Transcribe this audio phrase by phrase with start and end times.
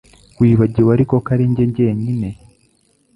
[0.39, 2.29] Wibagiwe ariko ko ari njye jyenyine